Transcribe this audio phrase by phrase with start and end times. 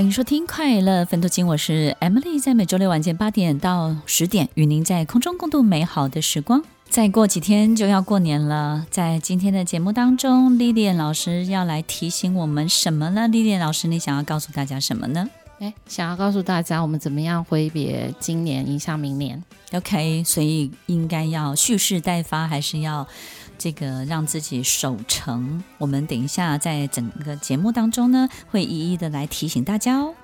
[0.00, 6.64] 欢迎收听《快乐分多金》，我是 Emily，在每周六晚间八点到十点，与您在空中共度美好的时光。
[6.88, 15.28] 再过几天就要过年了，在今天的节目当中，Lilian 老师要来提醒我们什么呢？Lilian 老师，你想要告诉大家什么呢？
[15.60, 19.40] 哎，想要告诉大家，我们怎么样挥别今年，迎向明年
[19.72, 23.06] ？OK，所以应该要蓄势待发，还是要？
[23.58, 30.14] 这个让自己守成，我们等一下在整个节目当中呢，会一一的来提醒大家哦。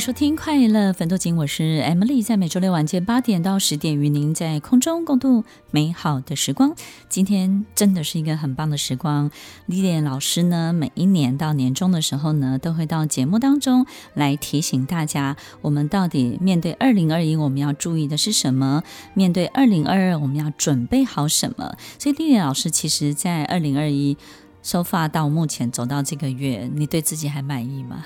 [0.00, 6.74] 收听《快乐分多金》，我是 Emily，在每周六晚间八点到十点，与您在空中共度美好的时光。
[7.10, 9.30] 今天真的是一个很棒的时光。
[9.66, 13.84] 丽丽老师呢，每一年到年终的时候呢，都会到节目当中
[14.14, 18.82] 来提醒大家，我们到底面对二零二一，我们要注意的是什么？
[19.12, 21.76] 面对二零二二，我们要准备好什么？
[21.98, 24.16] 所以丽丽老师其实在二零二一。
[24.62, 28.04] 收发到目前走到这个月，你对自己还满意吗？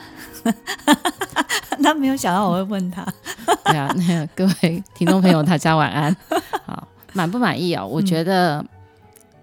[1.83, 3.07] 他没有想到我会问他。
[3.67, 6.17] 对啊，那个各位听众朋友，大家晚安。
[6.65, 7.87] 好，满不满意哦？
[7.87, 8.65] 我觉得，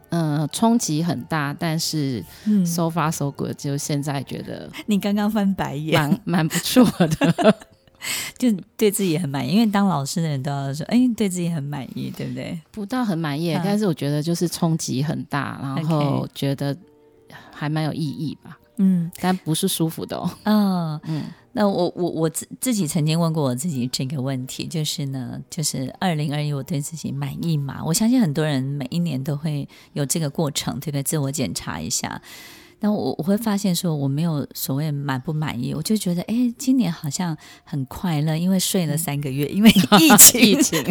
[0.09, 2.23] 嗯、呃，冲击很大，但是
[2.65, 7.55] so far so good，就现在觉得 你刚刚翻白眼，蛮蛮不错的，
[8.37, 9.51] 就对自己很满意。
[9.51, 12.59] 因为当老师的人都要说，哎，对自己很满意，对不对？
[12.71, 16.75] 不到很满意，但是我觉得就是冲击很大，然后觉得。
[17.61, 20.27] 还蛮有意义吧，嗯，但不是舒服的哦。
[20.45, 27.79] 哦嗯，那我我我自自己曾经问过我自己这个问题，就是呢，就是二零二一我对自己满意吗？
[27.85, 31.03] 我相信很多人每一年都会有这个过程，对不对？
[31.03, 32.19] 自我检查一下。
[32.79, 40.83] 那我我会发现说我没有所谓满不满意，我就觉得哎，今年好像很快乐，因为睡了三个月，嗯、因为疫情， 疫情，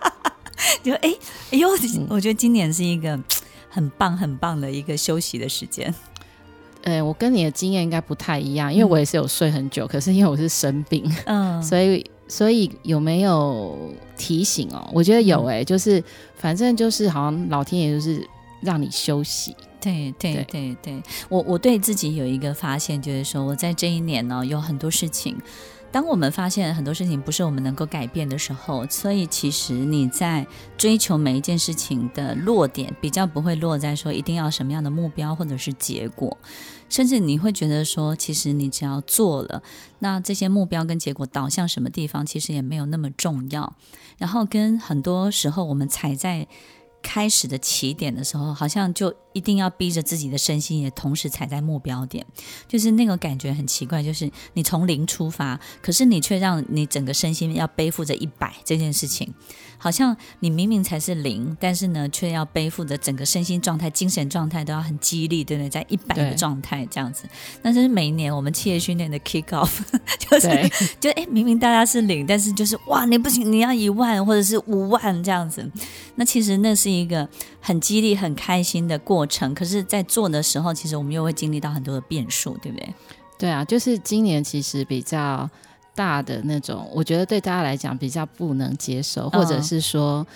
[0.82, 1.14] 就哎
[1.50, 1.68] 哎呦，
[2.08, 3.20] 我觉得今年是一个。
[3.70, 5.94] 很棒，很棒的一个休息的时间。
[6.84, 14.88] 呃，我跟你的经验应该不太一样，因为我也是有睡很久，嗯、可是因为我是生病，嗯， 所以所以有没有提醒哦？
[14.92, 16.02] 我觉得有哎、欸，就是
[16.36, 18.26] 反正就是好像老天爷就是
[18.62, 19.54] 让你休息。
[19.80, 25.36] 对对对对，对，我我对自己有一个发现，就是说我在这一年呢，有很多事情。
[25.92, 30.46] 当我们发现很多事情不是我们能够改变的时候，所以其实你在
[30.78, 36.38] 追求每一件事情的落点，比较不会落在说一定要什么样的目标或者是结果，
[36.88, 39.62] 甚至你会觉得说，其实你只要做了，
[39.98, 43.74] 那这些目标跟结果导向什么地方，其实也没有那么重要。
[44.18, 46.46] 然后跟很多时候我们踩在
[47.02, 52.24] 开始的起点的时候，好像就一定要逼着自己的身心也同时踩在目标点，
[52.68, 59.32] 就是那个感觉很奇怪，就是你从零出发，可是你却让你整个身心要背负着一百这件事情。
[59.82, 65.70] 好像你明明才是零，但是呢，却要背负着整个身心状态、精神状态都要很激励，对不对？
[65.70, 67.24] 在一百的状态这样子。
[67.62, 69.80] 那这是每一年我们企业训练的 kick off，
[70.20, 70.70] 就是
[71.00, 75.66] 就哎，明明大家是零，但是就是哇，你不行，你要一万或者是五万这样子。
[76.16, 77.26] 那其实那是一个
[77.60, 79.54] 很激励、很开心的过程。
[79.54, 82.94] 可是，在做的时候，其实我们又会经历到很多的变数，对不对？
[83.38, 85.48] 对啊，就是今年其实比较。
[85.92, 90.26] 大的那种，我觉得对大家来讲比较不能接受，或者是说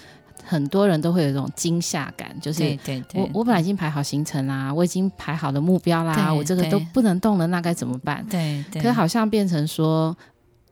[0.45, 8.23] 很多人都会有一种惊吓感，就是对对对，我我本来已经排好行程啦，我已经排好了目标啦，我这个都不能动了，那该怎么办？
[8.29, 10.15] 对对，可是好像变成说，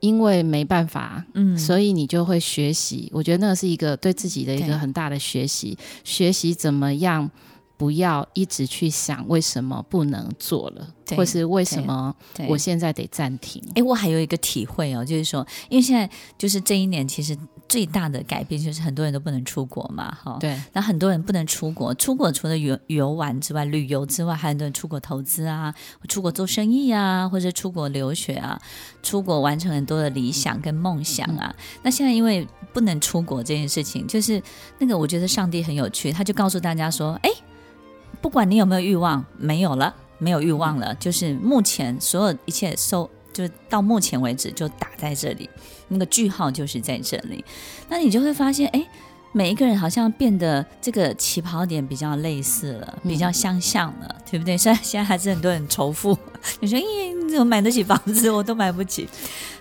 [0.02, 3.08] 因为没办法，嗯，所以你就会学习。
[3.12, 7.30] 我觉得那个是一个对自己的一个很大的学习，学习怎么样。
[7.82, 10.86] 不要一直去想为什么不能做了，
[11.16, 12.14] 或是为什么
[12.48, 13.60] 我现在得暂停。
[13.74, 16.08] 哎，我还有一个体会哦，就是说，因为现在
[16.38, 17.36] 就是这一年，其实
[17.68, 20.36] 最大的改变就是很多人都不能出国嘛，哈。
[20.38, 20.56] 对。
[20.72, 25.74] 那很多人不能出国，出国除了游游玩之外，旅游之外，还有很多人出国投资啊，
[26.06, 28.62] 出国做生意啊，或者出国留学啊，
[29.02, 31.52] 出国完成很多的理想跟梦想啊。
[31.58, 31.64] 嗯。
[31.82, 34.40] 那现在因为不能出国这件事情，就是
[34.78, 37.30] 那个我觉得上帝很有趣，他就告诉大家说，哎。
[38.22, 45.50] 不管你有没有欲望，没有了，没有欲望了，就是目前所有一切收，就到目前为止就打在这里，
[45.88, 47.44] 那个句号就是在这里。
[47.88, 48.86] 那你就会发现，哎，
[49.32, 54.56] 每一个人好像变得这个起跑点比较类似了，比较相像了，嗯、对不对？
[54.58, 56.16] 虽然现在还是很多人仇富，
[56.60, 59.08] 你说，咦，你怎么买得起房子，我都买不起。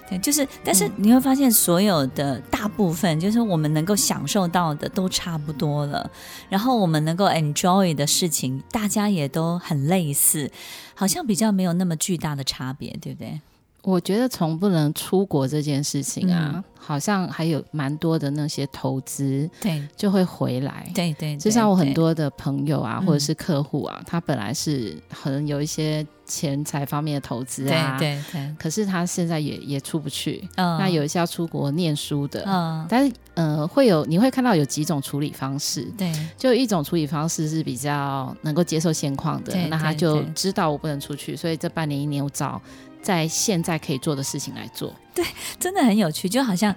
[0.10, 6.12] 对，就是，但是你会发现，所有的大部分，就是我们能够享受到的都差不多了，
[6.50, 10.52] 然后我们能够 enjoy 的事情，大家也都很类似，
[10.96, 13.40] 好像比较没有那么巨大的差别，对不对？
[13.84, 20.90] 我觉得从不能出国这件事情啊，嗯、好像还有蛮多的那些投资，对，就会回来。
[20.94, 30.48] 对对，就像我很多的朋友啊，或者是客户啊，他本来是可能有一些钱财方面的投资啊，对对对，可是他现在也也出不去。
[30.58, 35.84] 嗯，那有一些要出国念书的，嗯，但是呃，会有你会看到有几种处理方式。
[35.98, 42.62] 对，就一种处理方式是比较能够接受现况的，那他就知道我不能出去，所以这半年一年我找。
[43.02, 45.26] 在现在可以做的事情来做，对，
[45.60, 46.74] 真的很有趣，就好像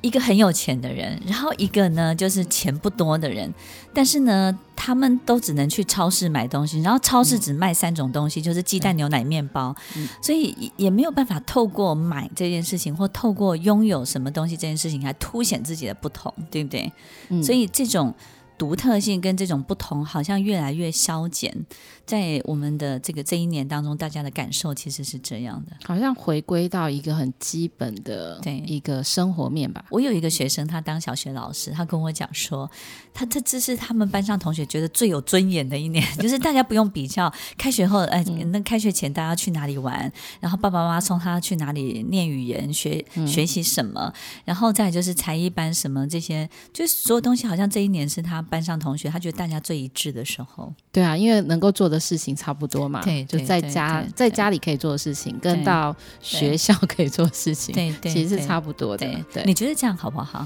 [0.00, 3.52] 一个很有钱的人，然后一个呢就是钱不多的人，
[3.94, 16.92] 但是呢，他们都只能去超市买东西，然后超市只卖三种东西，嗯、就是鸡蛋、牛奶、面包，嗯、所以也没有办法透过买这件事情，或透过拥有什么东西这件事情来凸显自己的不同，对不对？
[17.28, 18.14] 嗯、所以这种。
[18.60, 21.64] 独特性跟这种不同，好像越来越消减，
[22.04, 29.86] 在我们的这个这一年当中，大家的感受其实是这样的，好像回归到一个很基本的对一个生活面吧。
[29.88, 32.70] 我有一个学生，他当小学老师，他跟我讲说，
[33.14, 38.22] 他这这是他们班上同学觉得最有尊严的一年， 就是大家不用比较开学后，哎，
[38.52, 44.12] 那开学前大家去哪里玩，然后爸爸妈妈送他去哪里念语言学学习什么，
[44.44, 48.44] 然后再就是才艺班什么这些，就是所有东西，好像这一年是他。
[48.50, 59.06] 班上同学，他觉得大家最一致的时候，对啊，因为能够做的事情差不多嘛，对，就在家在家里可以做的事情，跟到学校可以做的事情，对对，其实是差不多的。
[59.32, 60.44] 对，你觉得这样好不好？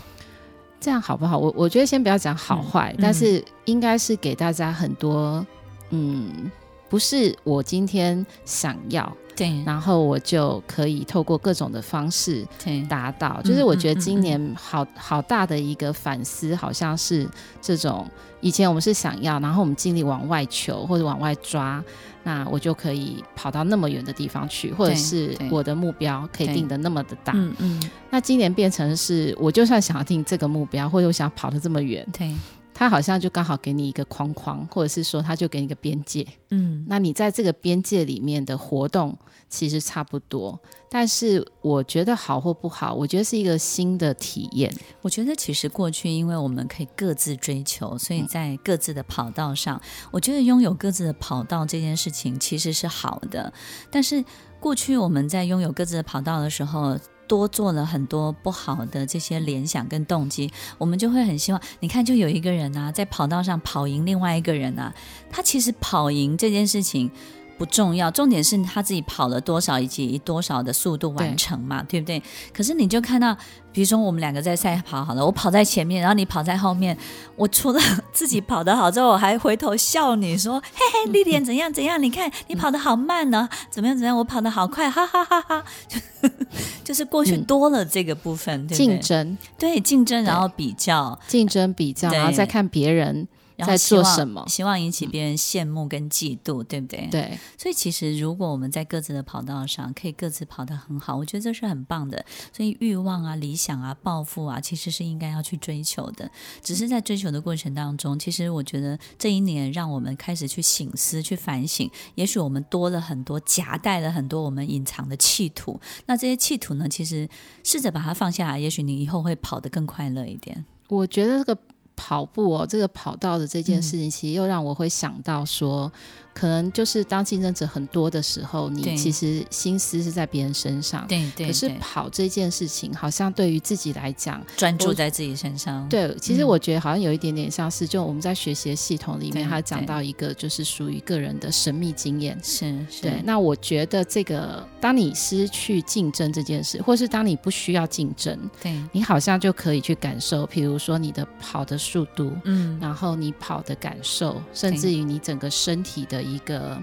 [0.79, 1.39] 这样好不好？
[1.39, 5.45] 我我觉得先不要讲好坏，但是应该是给大家很多，
[5.89, 6.51] 嗯，
[6.91, 9.11] 不是我今天想要。
[9.37, 12.47] 对，然后我就可以透过各种的方式
[12.89, 13.41] 达到。
[13.43, 17.29] 就是我觉得今年好好大的一个反思，好像是
[17.61, 18.09] 这种
[18.41, 21.83] 以前我们是想要，然后我们尽力往外求或者往外抓，
[22.23, 27.33] 那我就可以跑到那么远的地方去，或者是我的目标可以定的那么的大。
[27.35, 27.91] 嗯嗯。
[28.11, 32.33] 那今年变成是我就算想要定这个目标，或者我想跑得这么远，对。
[32.75, 39.17] 他好像就刚好给你一个框框，或者是说他就给你一个边界，嗯，那你在这个边界里面的活动
[39.49, 40.61] 其实差不多，
[40.91, 44.75] 但是我觉得好或不好，我觉得是一个新的体验。
[45.01, 53.53] 我觉得其实过去因为我们可以各自追求，所以在各自的跑道上，嗯，我觉得拥有各自的跑道这件事情其实是好的。
[53.91, 54.25] 但是
[54.59, 64.95] 过去我们在拥有各自的跑道的时候，多做了很多不好的这些联想跟动机，我们就会很希望，你看，就有一个人啊，在跑道上跑赢另外一个人啊，
[65.31, 67.11] 他其实跑赢这件事情。
[67.57, 72.23] 不重要，重点是他自己跑了多少以及以多少的速度完成嘛，对，对不对？
[72.53, 73.33] 可是你就看到，
[73.73, 76.99] 比如说我们两个在赛跑好了，我跑在前面，然后你跑在后面，
[77.37, 77.81] 我除了
[78.15, 82.01] 自己跑得好之后，我还回头笑你说：“嘿嘿，丽莲怎样怎样？
[82.03, 84.17] 你看你跑得好慢呢，怎么样怎么样？
[84.17, 85.99] 我跑得好快，哈哈哈哈！”就
[86.85, 93.27] 就是过去多了这个部分，对对竞争，对竞争，然后比较，竞争比较，然后再看别人。
[93.59, 94.45] 在做什么？
[94.49, 97.09] 希望引起别人羡慕跟嫉妒，嗯、对不对？
[97.11, 97.39] 对。
[97.57, 102.25] 所以其实，如果我们在各自的跑道上可以各自跑得很好，我觉得这是很棒的。
[102.53, 106.31] 所以欲望啊、理想啊、抱负啊，其实是应该要去追求的。
[106.63, 111.89] 只是在追求的过程当中，其实我觉得这一年让我们开始去醒思、去反省。
[112.17, 115.81] 也许我们多了很多，夹带了很多我们隐藏的企图。
[116.07, 117.29] 那这些企图呢，其实
[117.63, 120.65] 试着把它放下来，也许你以后会跑得更快乐一点。
[120.89, 121.59] 我觉得这个。
[122.07, 125.91] 跑步哦，这个跑道的这件事情，其实又让我会想到说。
[126.35, 131.07] 可能就是当竞争者很多的时候，你其实心思是在别人身上。
[131.07, 131.47] 对对。
[131.47, 135.89] 可是跑这件事情，好像对于自己来讲，专注在自己身上。
[135.89, 142.37] 对，其实我觉得好像有一点点像是，就我们在学习的系统里面，他讲到一个就是属于个人的神秘经验。
[142.43, 142.85] 是。
[143.01, 143.23] 对。
[143.25, 156.24] 那我觉得这个，当你失去竞争这件事，或是当你不需要竞争，对，你好像就可以去感受，比如说你的跑的速度，嗯，然后你跑的感受，甚至于你整个身体的。
[156.25, 156.83] 一个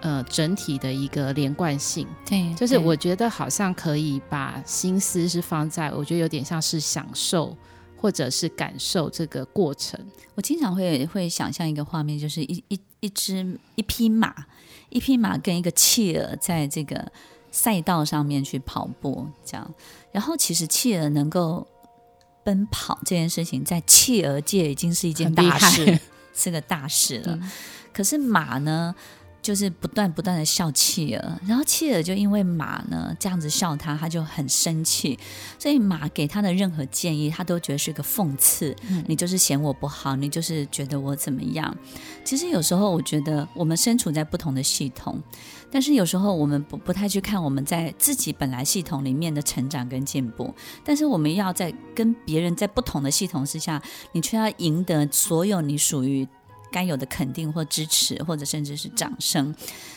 [0.00, 7.56] 呃整体的一个连贯性，对，就是我觉得好像可以把心思是放在，我觉得有点像是享受
[7.96, 9.98] 或者是感受这个过程。
[10.34, 14.34] 我经常会会想象一个画面，就是一一一只一匹马，
[14.88, 17.12] 一匹马跟一个企鹅在这个
[17.50, 19.74] 赛道上面去跑步，这样。
[20.10, 21.66] 然后其实企鹅能够。
[22.44, 25.98] 奔跑这件事情，在企鹅界已经是一件大事，
[26.38, 27.34] 是个大事了。
[27.34, 27.50] 嗯、
[27.92, 28.94] 可是马呢？
[29.40, 35.18] 就是不断不断的笑企鹅，然后企鹅就因为马呢这样子笑他，他就很生气，
[35.58, 38.74] 所以马给他的任何建议，他都觉得是个讽刺。
[38.90, 41.74] 嗯、你就是嫌我不好，你就是觉得我怎么样。
[42.24, 45.18] 其实有时候我觉得我们身处在不同的系统，
[45.70, 50.54] 但是有时候我们不不太去看我们在自己本来系统里面的成长跟进步，
[50.84, 56.28] 但是我们要在跟别人在不同的系统之下，你却要赢得所有你属于。
[56.70, 59.54] 该有的肯定或支持，或者甚至是掌声，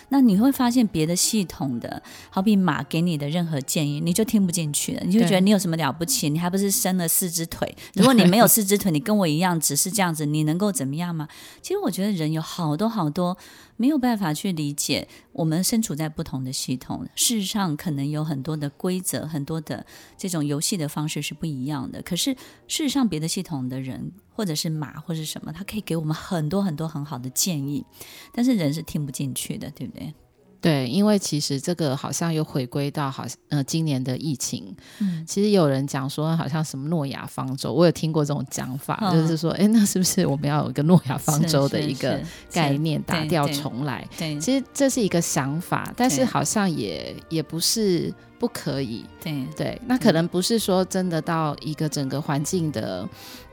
[0.09, 6.29] 那你会发现别的系统的，好比马给你的任何建议，你就听不进去了，你就觉得你有什么了不起？
[6.29, 7.75] 你还不是生了四只腿？
[7.93, 11.27] 如果你没有四只腿，你跟我一样只是这样子，你能够怎么样吗？
[11.61, 13.37] 其实我觉得人有好多好多。
[13.77, 19.83] 没有办法去理解，我们身处在不同的系统，事实上可能有很多的规则，很多的
[20.15, 21.99] 这种游戏的方式是不一样的。
[22.03, 22.31] 可是
[22.67, 27.85] 事实上，别的系统的人，或者是马，或者是什么，他可以给我们很多很多很好的建议，
[28.33, 30.13] 但是人是听不进去的，对不对？
[30.61, 42.21] 对，因为其实这个好像又回归到好像呃今年的疫情，嗯，其实有人讲说好像什么诺亚方舟，我有听过这种讲法，哦、就是说，哎，那是不是我们要有一个诺亚方舟的一个
[42.51, 44.07] 概念，打掉重来？
[44.19, 53.09] 对，其实这是一个想法，但是好像也也不是不可以，对对，那可能不是说真的到一个整个环境的。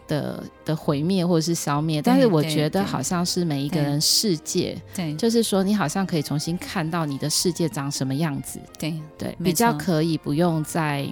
[0.09, 11.07] 的的毁灭或者是消灭，但是我觉得好像是每一个人世界，对，就是说你好像可以重新看到你的世界长什么样子，对对，比较可以不用再，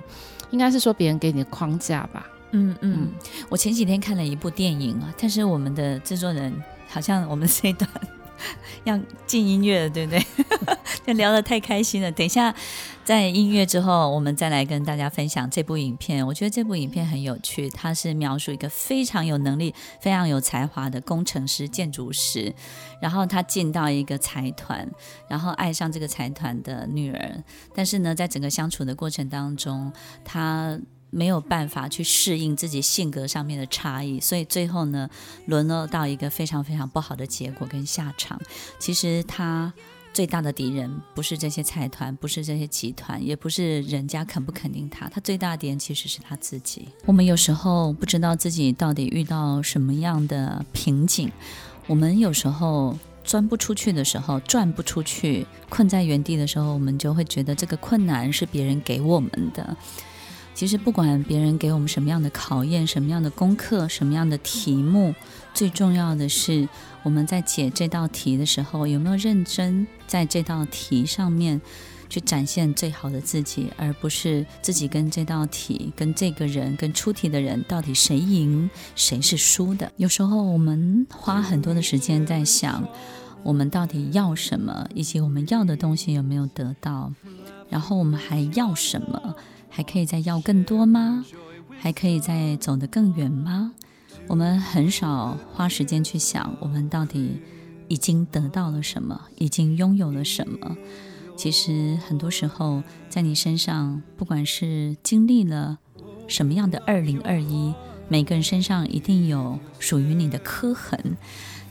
[0.50, 2.26] 应该是说别人给你的框架吧。
[2.50, 3.08] 嗯嗯，嗯
[3.48, 6.52] 我前几天看了一部电影啊，但是我们的制作人
[6.88, 7.88] 好像我们这一段。
[8.84, 10.22] 要进音乐了，对不对？
[11.14, 12.10] 聊得太开心了。
[12.12, 12.54] 等一下，
[13.04, 16.26] 在音乐之后，我们再来跟大家分享这部影片。
[16.26, 22.54] 我觉得这部影片很有趣，它是描述一个非常有能力、非常有才华的工程师、建筑师，
[23.00, 24.88] 然后他进到一个财团，
[25.28, 27.42] 然后爱上这个财团的女儿，
[27.75, 29.92] 但是呢，在整个相处的过程当中，
[30.25, 30.78] 他。
[31.08, 35.08] 没有办法去适应自己性格上面的差异，所以最后呢，
[35.46, 38.38] 沦落到一个非常非常不好的结果跟下场。
[38.80, 39.72] 其实他
[40.16, 46.88] 最大的敌人不是这些财团，不是这些集团，也不是人家肯不肯定他，他最大的敌人其实是他自己。
[47.04, 51.30] 我们有时候不知道自己到底遇到什么样的瓶颈，
[51.87, 59.76] 我们有时候钻不出去的时候，转不出去，困在原地的时候，我们就会觉得这个困难是别人给我们的。
[60.56, 65.14] 其实不管别人给我们什么样的考验、什么样的功课、什么样的题目，
[65.52, 66.66] 最重要的是
[67.02, 71.60] 我们在解这道题的时候，有没有认真在这道题上面
[72.08, 79.92] 去展现最好的自己，而不是自己跟这道题、跟这个人、跟出题的人到底谁赢、谁是输的。
[79.98, 82.82] 有时候我们花很多的时间在想，
[83.42, 87.12] 我们到底要什么，以及我们要的东西有没有得到，
[87.68, 89.36] 然后我们还要什么。
[89.76, 91.23] 还可以再要更多吗？
[91.78, 93.73] 还可以再走得更远吗？
[94.26, 97.42] 我们很少花时间去想，我们到底
[97.87, 100.75] 已经得到了什么，已经拥有了什么。
[101.37, 105.78] 其实很多时候，在你身上，不管是经历了
[106.26, 107.75] 什么样的二零二一，
[108.09, 111.18] 每个人身上一定有属于你的刻痕。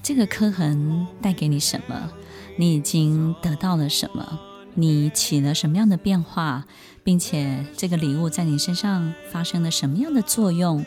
[0.04, 2.12] 这个刻痕带给你什么？
[2.56, 4.40] 你已经得到了什么？
[4.76, 6.66] 你起了什么样的变化？
[7.04, 10.86] 并且这个礼物在你身上发生了什么样的作用？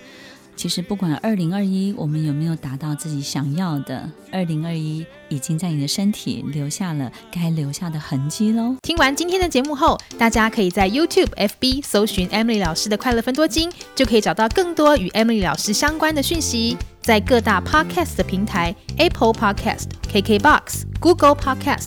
[0.56, 8.74] 其实不管二零二一我们有没有达到自己想要的，二零二一已经在你的身体留下了该留下的痕迹喽。
[8.82, 16.76] 听完今天的节目后，大家可以在 YouTube、FB 搜寻 Emily 老师的快乐分多金，就可以找到更多与 Emily 老师相关的讯息。
[17.00, 21.86] 在各大 Podcast 的平台，Apple Podcast、KKBox、Google Podcast、